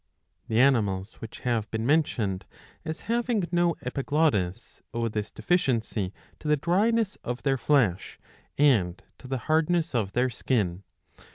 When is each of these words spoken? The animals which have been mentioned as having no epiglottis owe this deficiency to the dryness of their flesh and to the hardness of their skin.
The 0.47 0.59
animals 0.59 1.21
which 1.21 1.41
have 1.41 1.69
been 1.69 1.85
mentioned 1.85 2.47
as 2.83 3.01
having 3.01 3.47
no 3.51 3.75
epiglottis 3.83 4.81
owe 4.95 5.07
this 5.09 5.29
deficiency 5.29 6.11
to 6.39 6.47
the 6.47 6.57
dryness 6.57 7.19
of 7.23 7.43
their 7.43 7.59
flesh 7.59 8.17
and 8.57 8.99
to 9.19 9.27
the 9.27 9.37
hardness 9.45 9.93
of 9.93 10.13
their 10.13 10.31
skin. 10.31 10.81